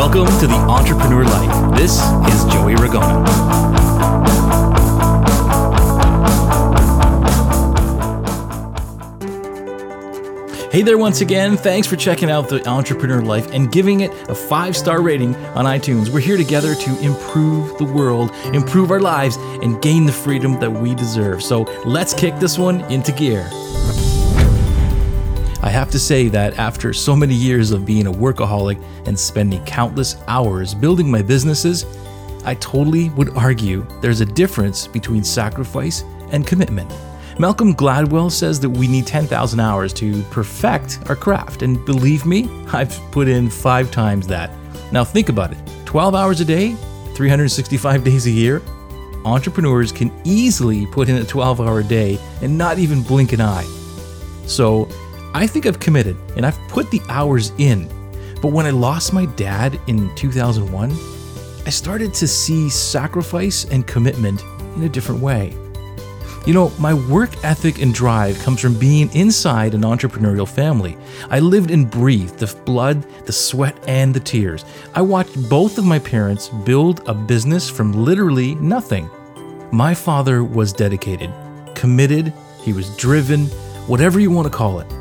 Welcome 0.00 0.28
to 0.40 0.46
the 0.46 0.54
Entrepreneur 0.54 1.24
Life. 1.24 1.76
This 1.76 1.92
is 2.32 2.50
Joey 2.50 2.74
Ragona. 2.74 3.20
Hey 10.72 10.80
there, 10.80 10.96
once 10.96 11.20
again. 11.20 11.58
Thanks 11.58 11.86
for 11.86 11.96
checking 11.96 12.30
out 12.30 12.48
the 12.48 12.66
Entrepreneur 12.66 13.20
Life 13.20 13.52
and 13.52 13.70
giving 13.70 14.00
it 14.00 14.10
a 14.30 14.34
five 14.34 14.74
star 14.74 15.02
rating 15.02 15.36
on 15.54 15.66
iTunes. 15.66 16.08
We're 16.08 16.20
here 16.20 16.38
together 16.38 16.74
to 16.74 17.00
improve 17.00 17.76
the 17.76 17.84
world, 17.84 18.30
improve 18.54 18.90
our 18.90 19.00
lives, 19.00 19.36
and 19.62 19.82
gain 19.82 20.06
the 20.06 20.12
freedom 20.12 20.58
that 20.60 20.72
we 20.72 20.94
deserve. 20.94 21.42
So 21.42 21.64
let's 21.84 22.14
kick 22.14 22.36
this 22.36 22.56
one 22.58 22.80
into 22.90 23.12
gear. 23.12 23.50
I 25.70 25.72
have 25.74 25.90
to 25.92 26.00
say 26.00 26.26
that 26.30 26.58
after 26.58 26.92
so 26.92 27.14
many 27.14 27.32
years 27.32 27.70
of 27.70 27.86
being 27.86 28.08
a 28.08 28.12
workaholic 28.12 28.82
and 29.06 29.16
spending 29.16 29.64
countless 29.64 30.16
hours 30.26 30.74
building 30.74 31.08
my 31.08 31.22
businesses, 31.22 31.86
I 32.44 32.56
totally 32.56 33.10
would 33.10 33.28
argue 33.36 33.86
there's 34.00 34.20
a 34.20 34.26
difference 34.26 34.88
between 34.88 35.22
sacrifice 35.22 36.02
and 36.32 36.44
commitment. 36.44 36.92
Malcolm 37.38 37.72
Gladwell 37.72 38.32
says 38.32 38.58
that 38.58 38.68
we 38.68 38.88
need 38.88 39.06
10,000 39.06 39.60
hours 39.60 39.92
to 39.92 40.24
perfect 40.24 40.98
our 41.08 41.14
craft, 41.14 41.62
and 41.62 41.84
believe 41.86 42.26
me, 42.26 42.48
I've 42.72 42.90
put 43.12 43.28
in 43.28 43.48
five 43.48 43.92
times 43.92 44.26
that. 44.26 44.50
Now 44.90 45.04
think 45.04 45.28
about 45.28 45.52
it 45.52 45.58
12 45.84 46.16
hours 46.16 46.40
a 46.40 46.44
day, 46.44 46.74
365 47.14 48.02
days 48.02 48.26
a 48.26 48.32
year. 48.32 48.60
Entrepreneurs 49.24 49.92
can 49.92 50.10
easily 50.24 50.86
put 50.86 51.08
in 51.08 51.18
a 51.18 51.24
12 51.24 51.60
hour 51.60 51.84
day 51.84 52.18
and 52.42 52.58
not 52.58 52.80
even 52.80 53.02
blink 53.02 53.32
an 53.32 53.40
eye. 53.40 53.68
So, 54.46 54.88
I 55.32 55.46
think 55.46 55.66
I've 55.66 55.80
committed 55.80 56.16
and 56.36 56.44
I've 56.44 56.58
put 56.68 56.90
the 56.90 57.00
hours 57.08 57.52
in. 57.58 57.88
But 58.42 58.52
when 58.52 58.66
I 58.66 58.70
lost 58.70 59.12
my 59.12 59.26
dad 59.26 59.78
in 59.86 60.14
2001, 60.16 60.90
I 61.66 61.70
started 61.70 62.12
to 62.14 62.26
see 62.26 62.68
sacrifice 62.68 63.64
and 63.66 63.86
commitment 63.86 64.42
in 64.76 64.82
a 64.82 64.88
different 64.88 65.20
way. 65.20 65.54
You 66.46 66.54
know, 66.54 66.72
my 66.78 66.94
work 66.94 67.44
ethic 67.44 67.82
and 67.82 67.92
drive 67.92 68.38
comes 68.38 68.60
from 68.60 68.78
being 68.78 69.14
inside 69.14 69.74
an 69.74 69.82
entrepreneurial 69.82 70.48
family. 70.48 70.96
I 71.28 71.38
lived 71.38 71.70
and 71.70 71.90
breathed 71.90 72.38
the 72.38 72.52
blood, 72.64 73.02
the 73.26 73.32
sweat, 73.32 73.76
and 73.86 74.14
the 74.14 74.20
tears. 74.20 74.64
I 74.94 75.02
watched 75.02 75.50
both 75.50 75.76
of 75.76 75.84
my 75.84 75.98
parents 75.98 76.48
build 76.48 77.06
a 77.06 77.12
business 77.12 77.68
from 77.68 77.92
literally 77.92 78.54
nothing. 78.54 79.10
My 79.70 79.92
father 79.94 80.42
was 80.42 80.72
dedicated, 80.72 81.30
committed, 81.74 82.32
he 82.62 82.72
was 82.72 82.96
driven, 82.96 83.46
whatever 83.86 84.18
you 84.18 84.30
want 84.30 84.50
to 84.50 84.56
call 84.56 84.80
it. 84.80 84.99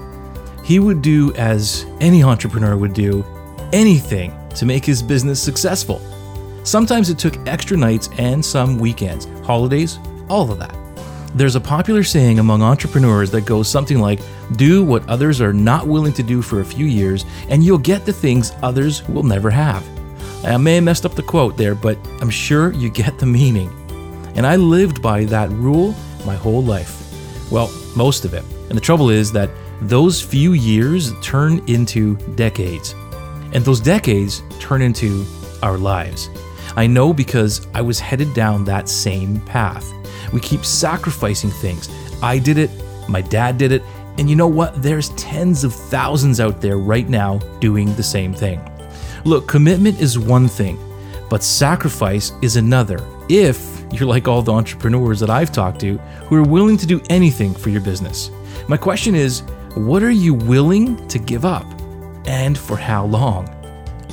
He 0.63 0.79
would 0.79 1.01
do 1.01 1.33
as 1.33 1.85
any 1.99 2.23
entrepreneur 2.23 2.77
would 2.77 2.93
do 2.93 3.25
anything 3.73 4.33
to 4.55 4.65
make 4.65 4.85
his 4.85 5.01
business 5.01 5.41
successful. 5.41 6.01
Sometimes 6.63 7.09
it 7.09 7.17
took 7.17 7.35
extra 7.47 7.77
nights 7.77 8.09
and 8.17 8.43
some 8.43 8.77
weekends, 8.77 9.25
holidays, 9.45 9.99
all 10.29 10.51
of 10.51 10.59
that. 10.59 10.75
There's 11.35 11.55
a 11.55 11.61
popular 11.61 12.03
saying 12.03 12.39
among 12.39 12.61
entrepreneurs 12.61 13.29
that 13.31 13.45
goes 13.45 13.67
something 13.67 13.99
like 13.99 14.19
do 14.55 14.83
what 14.83 15.07
others 15.07 15.41
are 15.41 15.53
not 15.53 15.87
willing 15.87 16.13
to 16.13 16.23
do 16.23 16.41
for 16.41 16.61
a 16.61 16.65
few 16.65 16.85
years, 16.85 17.23
and 17.49 17.63
you'll 17.63 17.77
get 17.77 18.05
the 18.05 18.13
things 18.13 18.51
others 18.63 19.07
will 19.07 19.23
never 19.23 19.49
have. 19.49 19.87
I 20.43 20.57
may 20.57 20.75
have 20.75 20.83
messed 20.83 21.05
up 21.05 21.15
the 21.15 21.23
quote 21.23 21.55
there, 21.55 21.75
but 21.75 21.97
I'm 22.21 22.29
sure 22.29 22.73
you 22.73 22.89
get 22.89 23.19
the 23.19 23.25
meaning. 23.25 23.69
And 24.35 24.45
I 24.47 24.55
lived 24.55 25.01
by 25.01 25.25
that 25.25 25.49
rule 25.49 25.93
my 26.25 26.35
whole 26.35 26.63
life. 26.63 26.95
Well, 27.51 27.71
most 27.95 28.25
of 28.25 28.33
it. 28.33 28.43
And 28.69 28.77
the 28.77 28.81
trouble 28.81 29.09
is 29.09 29.31
that 29.33 29.49
those 29.81 30.21
few 30.21 30.53
years 30.53 31.13
turn 31.21 31.63
into 31.67 32.15
decades. 32.35 32.93
And 33.53 33.63
those 33.63 33.79
decades 33.79 34.41
turn 34.59 34.81
into 34.81 35.25
our 35.63 35.77
lives. 35.77 36.29
I 36.75 36.85
know 36.87 37.13
because 37.13 37.67
I 37.73 37.81
was 37.81 37.99
headed 37.99 38.33
down 38.33 38.65
that 38.65 38.89
same 38.89 39.39
path. 39.41 39.91
We 40.31 40.39
keep 40.39 40.65
sacrificing 40.65 41.49
things. 41.49 41.89
I 42.21 42.37
did 42.39 42.57
it, 42.57 42.69
my 43.07 43.21
dad 43.21 43.57
did 43.57 43.71
it, 43.71 43.81
and 44.17 44.29
you 44.29 44.35
know 44.35 44.47
what? 44.47 44.81
There's 44.81 45.09
tens 45.09 45.63
of 45.63 45.73
thousands 45.73 46.39
out 46.39 46.61
there 46.61 46.77
right 46.77 47.07
now 47.07 47.37
doing 47.59 47.93
the 47.95 48.03
same 48.03 48.33
thing. 48.33 48.61
Look, 49.23 49.47
commitment 49.47 49.99
is 50.01 50.19
one 50.19 50.47
thing, 50.47 50.77
but 51.29 51.43
sacrifice 51.43 52.33
is 52.41 52.57
another. 52.57 52.99
If 53.29 53.81
you're 53.91 54.07
like 54.07 54.27
all 54.27 54.41
the 54.41 54.51
entrepreneurs 54.51 55.19
that 55.21 55.29
I've 55.29 55.51
talked 55.51 55.79
to 55.81 55.97
who 56.27 56.35
are 56.35 56.43
willing 56.43 56.77
to 56.77 56.85
do 56.85 57.01
anything 57.09 57.53
for 57.53 57.69
your 57.69 57.81
business. 57.81 58.29
My 58.67 58.77
question 58.77 59.15
is 59.15 59.41
what 59.85 60.03
are 60.03 60.11
you 60.11 60.33
willing 60.33 61.07
to 61.07 61.17
give 61.17 61.45
up? 61.45 61.65
And 62.25 62.57
for 62.57 62.75
how 62.75 63.05
long? 63.05 63.47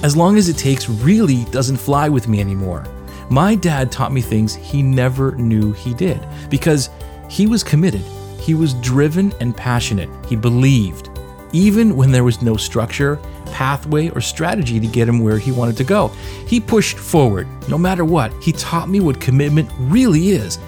As 0.05 0.17
long 0.17 0.39
as 0.39 0.49
it 0.49 0.57
takes 0.57 0.89
really 0.89 1.45
doesn't 1.47 1.79
fly 1.79 2.09
with 2.09 2.29
me 2.29 2.39
anymore. 2.39 2.85
My 3.31 3.57
dad 3.57 3.91
taught 3.91 4.13
me 4.13 4.21
things 4.21 4.55
he 4.55 4.81
never 4.81 5.33
knew 5.33 5.73
he 5.73 5.93
did 5.93 6.25
because 6.49 6.91
he 7.29 7.49
was 7.49 7.65
committed, 7.65 8.03
he 8.39 8.55
was 8.55 8.75
driven 8.75 9.33
and 9.41 9.57
passionate, 9.57 10.09
he 10.27 10.37
believed, 10.37 11.11
even 11.53 11.97
when 11.97 12.13
there 12.13 12.23
was 12.23 12.43
no 12.43 12.57
structure, 12.57 13.19
pathway, 13.47 14.09
or 14.11 14.21
strategy 14.21 14.79
to 14.79 14.87
get 14.87 15.09
him 15.09 15.19
where 15.19 15.39
he 15.39 15.51
wanted 15.51 15.77
to 15.79 15.85
go. 15.85 16.09
He 16.47 16.61
pushed 16.61 16.97
forward, 16.97 17.49
no 17.69 17.77
matter 17.77 18.05
what. 18.05 18.33
He 18.41 18.53
taught 18.53 18.89
me 18.89 19.01
what 19.01 19.21
commitment 19.21 19.69
really 19.79 20.29
is 20.29 20.61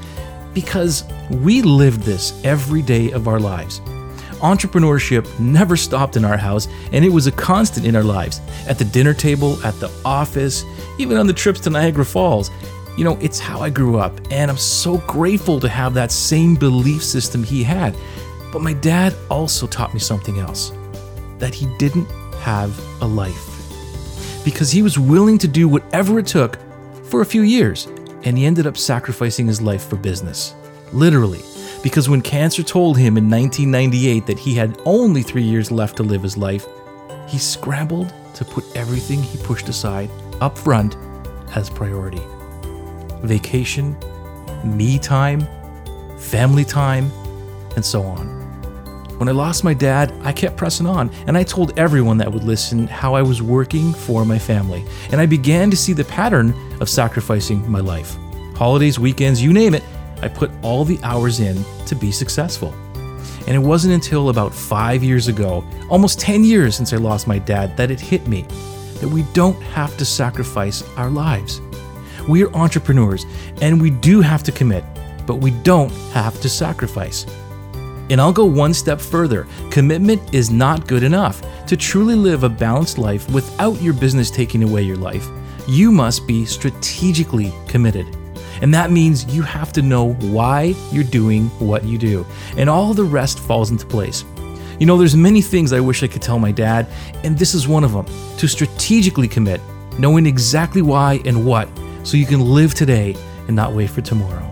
because 0.55 1.05
we 1.31 1.63
lived 1.63 2.03
this 2.03 2.43
every 2.45 2.83
day 2.83 3.13
of 3.13 3.29
our 3.29 3.39
lives. 3.39 3.81
Entrepreneurship 4.39 5.39
never 5.41 5.77
stopped 5.77 6.17
in 6.17 6.25
our 6.25 6.37
house, 6.37 6.69
and 6.93 7.05
it 7.05 7.09
was 7.09 7.27
a 7.27 7.33
constant 7.33 7.87
in 7.87 7.97
our 7.97 8.05
lives. 8.05 8.41
At 8.69 8.79
the 8.79 8.85
dinner 8.85 9.15
table, 9.15 9.65
at 9.65 9.79
the 9.81 9.91
office, 10.05 10.65
even 10.99 11.17
on 11.17 11.27
the 11.27 11.33
trips 11.33 11.61
to 11.61 11.71
Niagara 11.71 12.05
Falls. 12.05 12.51
You 12.97 13.05
know, 13.05 13.17
it's 13.21 13.39
how 13.39 13.61
I 13.61 13.71
grew 13.71 13.99
up, 13.99 14.13
and 14.31 14.51
I'm 14.51 14.57
so 14.57 14.99
grateful 14.99 15.61
to 15.61 15.69
have 15.69 15.95
that 15.95 16.11
same 16.11 16.55
belief 16.57 17.03
system 17.03 17.45
he 17.45 17.63
had. 17.63 17.97
But 18.53 18.63
my 18.63 18.73
dad 18.73 19.15
also 19.31 19.67
taught 19.67 19.95
me 19.95 20.01
something 20.01 20.39
else 20.39 20.73
that 21.39 21.55
he 21.55 21.67
didn't 21.79 22.11
have 22.41 22.77
a 23.03 23.07
life. 23.07 23.45
Because 24.45 24.71
he 24.71 24.83
was 24.83 24.99
willing 24.99 25.39
to 25.39 25.49
do 25.49 25.69
whatever 25.69 26.19
it 26.19 26.27
took 26.27 26.59
for 27.05 27.21
a 27.21 27.27
few 27.27 27.43
years, 27.43 27.87
and 28.25 28.37
he 28.37 28.47
ended 28.47 28.67
up 28.67 28.77
sacrificing 28.77 29.47
his 29.47 29.61
life 29.61 29.87
for 29.89 29.97
business. 29.97 30.55
Literally 30.93 31.43
because 31.89 32.07
when 32.07 32.21
cancer 32.21 32.63
told 32.63 32.99
him 32.99 33.17
in 33.17 33.31
1998 33.31 34.27
that 34.27 34.39
he 34.39 34.53
had 34.53 34.79
only 34.85 35.23
three 35.23 35.43
years 35.43 35.71
left 35.71 35.97
to 35.97 36.03
live 36.03 36.23
his 36.23 36.37
life, 36.37 36.67
he 37.27 37.39
scrambled 37.39 38.13
to 38.35 38.45
put 38.45 38.63
everything 38.77 39.23
he 39.23 39.39
pushed 39.39 39.71
aside 39.71 40.11
up 40.43 40.59
front 40.59 40.99
as 41.57 41.71
priority 41.71 42.21
vacation, 43.23 43.97
me 44.63 44.99
time, 44.99 45.41
family 46.19 46.63
time, 46.63 47.11
and 47.75 47.83
so 47.83 48.03
on. 48.03 48.27
When 49.19 49.31
I 49.31 49.33
lost 49.33 49.65
my 49.65 49.73
dad, 49.73 50.13
I 50.23 50.33
kept 50.33 50.59
pressing 50.59 50.87
on, 50.87 51.11
and 51.27 51.39
I 51.39 51.43
told 51.43 51.77
everyone 51.79 52.19
that 52.19 52.31
would 52.31 52.45
listen 52.45 52.87
how 52.87 53.15
I 53.15 53.23
was 53.23 53.41
working 53.41 53.95
for 53.95 54.27
my 54.27 54.39
family. 54.39 54.85
And 55.11 55.23
I 55.23 55.27
began 55.27 55.71
to 55.71 55.77
see 55.77 55.95
the 55.95 56.05
pattern 56.05 56.55
of 56.83 56.91
sacrificing 56.91 57.69
my 57.69 57.81
life. 57.81 58.15
Holidays, 58.57 58.99
weekends, 58.99 59.43
you 59.43 59.55
name 59.55 59.75
it, 59.75 59.83
I 60.23 60.29
put 60.29 60.51
all 60.63 60.85
the 60.85 60.99
hours 61.03 61.41
in 61.41 61.65
to 61.87 61.95
be 61.95 62.11
successful. 62.13 62.75
And 63.47 63.57
it 63.57 63.61
wasn't 63.61 63.95
until 63.95 64.29
about 64.29 64.55
five 64.55 65.03
years 65.03 65.29
ago, 65.29 65.65
almost 65.89 66.21
10 66.21 66.45
years 66.45 66.77
since 66.77 66.93
I 66.93 66.97
lost 66.97 67.27
my 67.27 67.39
dad, 67.39 67.77
that 67.77 67.91
it 67.91 68.01
hit 68.01 68.27
me 68.27 68.43
that 69.01 69.09
we 69.09 69.23
don't 69.33 69.61
have 69.63 69.97
to 69.97 70.05
sacrifice 70.05 70.83
our 70.97 71.09
lives. 71.09 71.61
We 72.29 72.45
are 72.45 72.55
entrepreneurs 72.55 73.25
and 73.63 73.81
we 73.81 73.91
do 73.91 74.21
have 74.21 74.43
to 74.43 74.53
commit, 74.53 74.85
but 75.27 75.37
we 75.37 75.51
don't 75.51 75.93
have 76.13 76.41
to 76.41 76.49
sacrifice. 76.49 77.25
And 78.11 78.21
I'll 78.21 78.33
go 78.33 78.45
one 78.45 78.75
step 78.75 79.01
further 79.01 79.47
commitment 79.71 80.35
is 80.35 80.51
not 80.51 80.87
good 80.87 81.03
enough. 81.03 81.43
To 81.67 81.77
truly 81.77 82.15
live 82.15 82.45
a 82.45 82.49
balanced 82.49 82.97
life 82.97 83.31
without 83.31 83.81
your 83.83 83.93
business 83.93 84.31
taking 84.31 84.63
away 84.63 84.83
your 84.83 84.97
life, 84.97 85.29
you 85.67 85.93
must 85.93 86.27
be 86.27 86.47
strategically 86.47 87.53
committed. 87.67 88.18
And 88.61 88.75
that 88.75 88.91
means 88.91 89.25
you 89.27 89.43
have 89.43 89.73
to 89.75 89.83
know 89.83 90.15
why 90.15 90.75
you're 90.93 91.05
doing 91.05 91.49
what 91.61 91.85
you 91.85 91.99
do. 91.99 92.27
And 92.57 92.69
all 92.69 92.95
the 92.95 93.05
rest 93.05 93.39
falls 93.39 93.71
into 93.71 93.87
place. 93.87 94.25
You 94.79 94.87
know, 94.87 94.97
there's 94.97 95.17
many 95.17 95.43
things 95.43 95.73
I 95.73 95.81
wish 95.81 96.03
I 96.03 96.07
could 96.07 96.23
tell 96.23 96.39
my 96.39 96.53
dad, 96.53 96.87
and 97.25 97.37
this 97.37 97.55
is 97.55 97.67
one 97.67 97.85
of 97.85 97.93
them 97.93 98.07
to 98.39 98.47
strategically 98.47 99.27
commit, 99.27 99.61
knowing 99.99 100.27
exactly 100.27 100.83
why 100.83 101.21
and 101.25 101.45
what, 101.45 101.69
so 102.05 102.17
you 102.17 102.27
can 102.27 102.41
live 102.41 102.75
today 102.75 103.17
and 103.49 103.57
not 103.57 103.73
wait 103.73 103.91
for 103.91 104.03
tomorrow. 104.03 104.45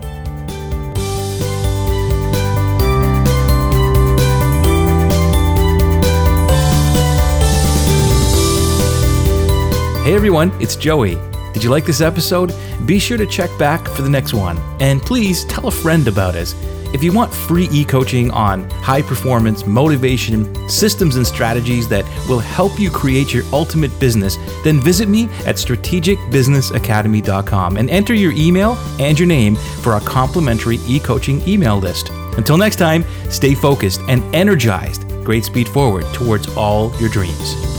Hey 10.03 10.15
everyone, 10.15 10.53
it's 10.61 10.77
Joey. 10.77 11.17
Did 11.57 11.63
you 11.63 11.71
like 11.71 11.87
this 11.87 12.01
episode? 12.01 12.53
Be 12.85 12.99
sure 12.99 13.17
to 13.17 13.25
check 13.25 13.49
back 13.57 13.87
for 13.87 14.03
the 14.03 14.09
next 14.11 14.31
one. 14.31 14.59
And 14.79 15.01
please 15.01 15.43
tell 15.45 15.69
a 15.69 15.71
friend 15.71 16.07
about 16.07 16.35
us. 16.35 16.53
If 16.93 17.03
you 17.03 17.11
want 17.11 17.33
free 17.33 17.67
e 17.71 17.83
coaching 17.83 18.29
on 18.29 18.69
high 18.69 19.01
performance, 19.01 19.65
motivation, 19.65 20.69
systems, 20.69 21.15
and 21.15 21.25
strategies 21.25 21.87
that 21.87 22.05
will 22.29 22.37
help 22.37 22.79
you 22.79 22.91
create 22.91 23.33
your 23.33 23.43
ultimate 23.51 23.99
business, 23.99 24.37
then 24.63 24.79
visit 24.79 25.09
me 25.09 25.23
at 25.47 25.55
strategicbusinessacademy.com 25.55 27.77
and 27.77 27.89
enter 27.89 28.13
your 28.13 28.33
email 28.33 28.77
and 28.99 29.17
your 29.17 29.27
name 29.27 29.55
for 29.55 29.93
our 29.93 30.01
complimentary 30.01 30.77
e 30.85 30.99
coaching 30.99 31.41
email 31.49 31.79
list. 31.79 32.11
Until 32.37 32.59
next 32.59 32.75
time, 32.75 33.03
stay 33.31 33.55
focused 33.55 34.01
and 34.07 34.21
energized. 34.35 35.07
Great 35.23 35.43
speed 35.43 35.67
forward 35.67 36.05
towards 36.13 36.55
all 36.55 36.95
your 36.99 37.09
dreams. 37.09 37.76